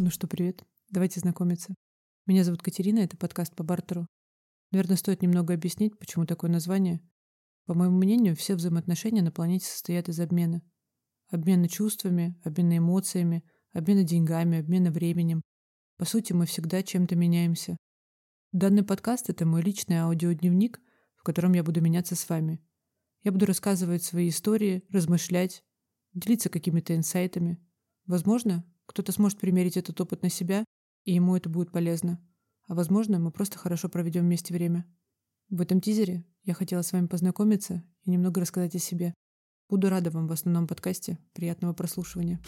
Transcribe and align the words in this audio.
Ну 0.00 0.10
что, 0.10 0.28
привет. 0.28 0.62
Давайте 0.90 1.18
знакомиться. 1.18 1.74
Меня 2.24 2.44
зовут 2.44 2.62
Катерина, 2.62 3.00
это 3.00 3.16
подкаст 3.16 3.56
по 3.56 3.64
бартеру. 3.64 4.06
Наверное, 4.70 4.96
стоит 4.96 5.22
немного 5.22 5.54
объяснить, 5.54 5.98
почему 5.98 6.24
такое 6.24 6.52
название. 6.52 7.00
По 7.66 7.74
моему 7.74 7.98
мнению, 7.98 8.36
все 8.36 8.54
взаимоотношения 8.54 9.22
на 9.22 9.32
планете 9.32 9.66
состоят 9.66 10.08
из 10.08 10.20
обмена. 10.20 10.62
Обмена 11.30 11.68
чувствами, 11.68 12.40
обмена 12.44 12.78
эмоциями, 12.78 13.42
обмена 13.72 14.04
деньгами, 14.04 14.60
обмена 14.60 14.92
временем. 14.92 15.42
По 15.96 16.04
сути, 16.04 16.32
мы 16.32 16.46
всегда 16.46 16.84
чем-то 16.84 17.16
меняемся. 17.16 17.76
Данный 18.52 18.84
подкаст— 18.84 19.28
это 19.30 19.46
мой 19.46 19.62
личный 19.62 19.96
аудиодневник, 19.96 20.80
в 21.16 21.24
котором 21.24 21.54
я 21.54 21.64
буду 21.64 21.80
меняться 21.80 22.14
с 22.14 22.28
вами. 22.28 22.64
Я 23.24 23.32
буду 23.32 23.46
рассказывать 23.46 24.04
свои 24.04 24.28
истории, 24.28 24.84
размышлять, 24.90 25.64
делиться 26.14 26.50
какими-то 26.50 26.94
инсайтами. 26.94 27.60
Возможно, 28.06 28.64
кто-то 28.98 29.12
сможет 29.12 29.38
примерить 29.38 29.76
этот 29.76 30.00
опыт 30.00 30.24
на 30.24 30.28
себя, 30.28 30.64
и 31.04 31.14
ему 31.14 31.36
это 31.36 31.48
будет 31.48 31.70
полезно. 31.70 32.20
А 32.66 32.74
возможно, 32.74 33.20
мы 33.20 33.30
просто 33.30 33.56
хорошо 33.56 33.88
проведем 33.88 34.22
вместе 34.22 34.52
время. 34.52 34.92
В 35.50 35.60
этом 35.60 35.80
тизере 35.80 36.24
я 36.42 36.52
хотела 36.52 36.82
с 36.82 36.92
вами 36.92 37.06
познакомиться 37.06 37.84
и 38.02 38.10
немного 38.10 38.40
рассказать 38.40 38.74
о 38.74 38.80
себе. 38.80 39.14
Буду 39.68 39.88
рада 39.88 40.10
вам 40.10 40.26
в 40.26 40.32
основном 40.32 40.66
подкасте. 40.66 41.16
Приятного 41.32 41.74
прослушивания. 41.74 42.40